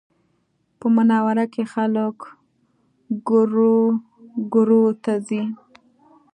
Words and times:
په 0.77 0.85
منوره 0.95 1.45
کې 1.53 1.63
خلک 1.73 2.17
ګورګورو 3.27 4.83
ته 5.03 5.13
ځي 5.27 5.43